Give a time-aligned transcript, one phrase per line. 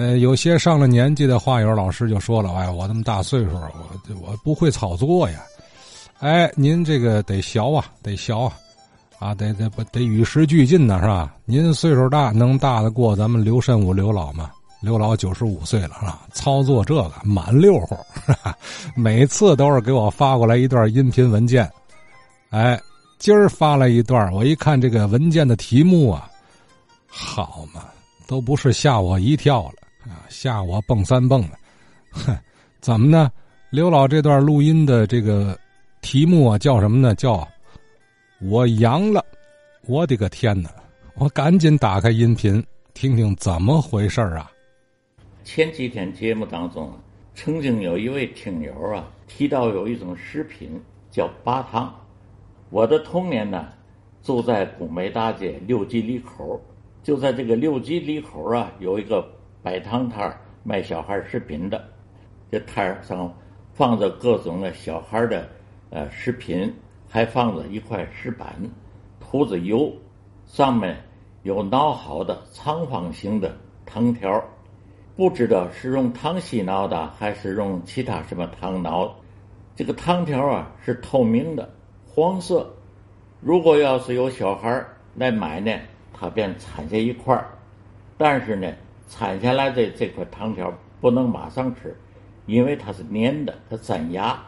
[0.00, 3.90] 呃，有些上了年纪的画友老师就说了：“哎，我这么大岁数，我
[4.22, 5.42] 我不会操作呀。”
[6.20, 8.50] 哎，您这个得学啊，得学啊，
[9.18, 11.34] 啊，得得得与时俱进呢，是吧？
[11.44, 14.50] 您岁数大，能大得过咱们刘慎武刘老吗？
[14.80, 16.22] 刘老九十五岁了，是吧？
[16.32, 17.94] 操作这个满溜乎，
[18.96, 21.70] 每次都是给我发过来一段音频文件。
[22.48, 22.80] 哎，
[23.18, 26.26] 今儿发了一段，我一看这个文件的题目啊，
[27.06, 27.82] 好嘛，
[28.26, 29.74] 都不是吓我一跳了。
[30.04, 31.58] 啊，吓我蹦三蹦的，
[32.10, 32.36] 哼，
[32.80, 33.30] 怎么呢？
[33.68, 35.56] 刘老这段录音的这个
[36.00, 37.14] 题目啊，叫什么呢？
[37.14, 37.46] 叫
[38.42, 39.24] “我阳了”。
[39.86, 40.70] 我的个天哪！
[41.14, 42.64] 我赶紧打开音频，
[42.94, 44.50] 听听怎么回事啊。
[45.44, 46.92] 前几天节目当中，
[47.34, 51.94] 曾经有一位听友啊提到有一种食品叫八汤。
[52.70, 53.68] 我的童年呢，
[54.22, 56.60] 住在古美大街六吉里口，
[57.02, 59.24] 就在这个六吉里口啊，有一个。
[59.62, 61.84] 摆摊摊卖小孩食品的，
[62.50, 63.30] 这摊上
[63.72, 65.46] 放着各种的小孩的
[65.90, 66.74] 呃食品，
[67.08, 68.54] 还放着一块石板，
[69.20, 69.92] 涂着油，
[70.46, 70.96] 上面
[71.42, 74.42] 有挠好的长方形的藤条，
[75.14, 79.14] 不知道是用糖稀挠的还是用其他什么糖挠。
[79.76, 81.68] 这个汤条啊是透明的，
[82.06, 82.70] 黄色。
[83.40, 84.82] 如果要是有小孩
[85.14, 85.72] 来买呢，
[86.12, 87.42] 他便掺下一块
[88.16, 88.72] 但是呢。
[89.10, 91.96] 铲下来的这块糖条不能马上吃，
[92.46, 94.40] 因为它是粘的，它粘牙，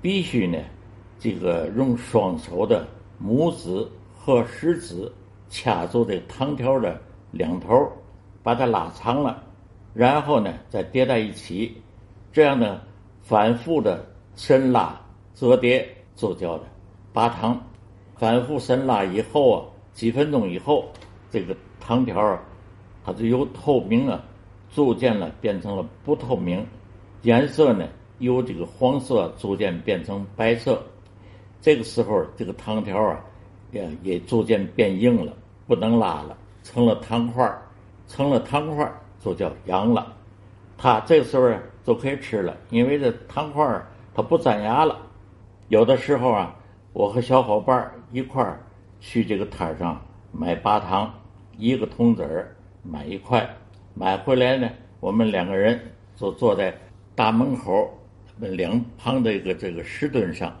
[0.00, 0.56] 必须呢，
[1.18, 2.86] 这个用双手的
[3.20, 5.10] 拇指和食指
[5.50, 6.96] 掐住这糖条的
[7.32, 7.90] 两头，
[8.40, 9.42] 把它拉长了，
[9.92, 11.82] 然后呢再叠在一起，
[12.32, 12.80] 这样呢
[13.20, 15.00] 反复的伸拉
[15.34, 16.64] 折叠就叫的
[17.12, 17.60] 拔糖。
[18.16, 20.84] 反复伸拉以后啊，几分钟以后，
[21.32, 22.40] 这个糖条啊。
[23.04, 24.22] 它就由透明啊，
[24.72, 26.66] 逐渐了变成了不透明，
[27.22, 27.86] 颜色呢
[28.18, 30.82] 由这个黄色逐渐变成白色，
[31.60, 33.20] 这个时候这个糖条啊，
[33.72, 35.34] 也也逐渐变硬了，
[35.66, 37.60] 不能拉了，成了糖块儿
[38.08, 40.14] 成了糖块儿就叫羊了，
[40.78, 41.52] 它这个时候
[41.84, 44.98] 就可以吃了，因为这糖块儿它不粘牙了。
[45.68, 46.56] 有的时候啊，
[46.92, 48.60] 我和小伙伴一块儿
[49.00, 50.00] 去这个摊上
[50.32, 51.12] 买八糖，
[51.58, 52.54] 一个铜子儿。
[52.84, 53.48] 买一块，
[53.94, 55.80] 买回来呢，我们两个人
[56.16, 56.72] 就坐在
[57.14, 57.90] 大门口
[58.38, 60.54] 两旁的一个这个石墩上，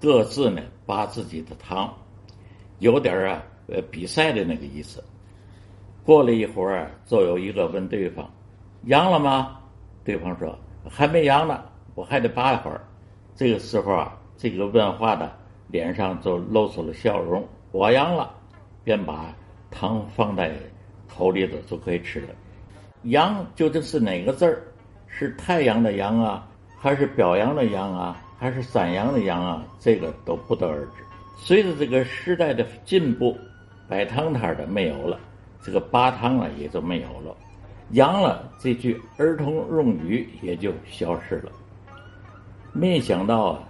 [0.00, 1.94] 各自呢拔自己的糖，
[2.78, 5.04] 有点啊呃比赛的那个意思。
[6.02, 8.28] 过了一会儿，就有一个问对方
[8.86, 9.58] ：“阳了吗？”
[10.02, 10.58] 对方说
[10.88, 11.62] ：“还没阳呢，
[11.94, 12.80] 我还得拔一会儿。”
[13.36, 15.30] 这个时候啊，这个问话的
[15.68, 18.32] 脸上就露出了笑容：“我阳了。”
[18.82, 19.34] 便把
[19.70, 20.54] 糖放在。
[21.16, 22.28] 口里的就可以吃了。
[23.04, 24.62] 阳究竟是哪个字儿？
[25.08, 26.46] 是太阳的阳啊，
[26.78, 29.64] 还是表扬的扬啊，还是山羊的羊啊？
[29.80, 30.90] 这个都不得而知。
[31.38, 33.36] 随着这个时代的进步，
[33.88, 35.18] 摆汤摊的没有了，
[35.62, 37.34] 这个拔汤了也就没有了，
[37.92, 41.52] 阳了这句儿童用语也就消失了。
[42.72, 43.62] 没想到啊，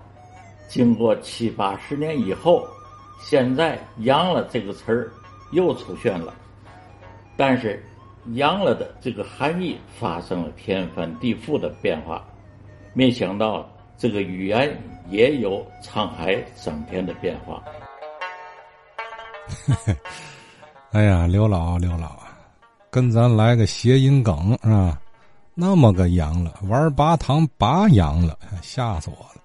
[0.69, 2.67] 经过七八十年以后，
[3.21, 5.11] 现在阳了这个词儿
[5.53, 6.35] 又出现了。
[7.37, 7.85] 但是，
[8.35, 12.25] 阳了的这个含义发生了天翻地覆的变化，
[12.95, 14.77] 没想到这个语言
[15.09, 17.63] 也有沧海桑田的变化。
[20.93, 22.37] 哎呀，刘老刘老啊，
[22.91, 24.99] 跟咱来个谐音梗是吧？
[25.55, 29.41] 那么个阳了，玩拔糖拔阳了，吓死我了！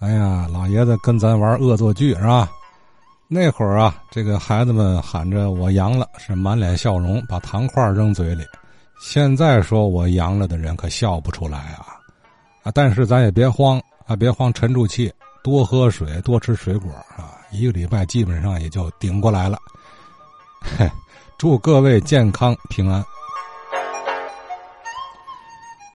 [0.00, 2.50] 哎呀，老爷子跟咱玩恶作剧是吧？
[3.34, 8.44] 那会儿啊，这个孩子们喊着“我阳了”，是满脸笑容，把糖块扔嘴里。
[9.00, 11.96] 现在说我阳了的人可笑不出来啊！
[12.62, 15.10] 啊，但是咱也别慌啊，别慌，沉住气，
[15.42, 19.56] 多喝水，多吃水果啊，一个礼拜基本上也就顶过来了。
[20.60, 20.86] 嘿，
[21.38, 23.02] 祝各位健康平安。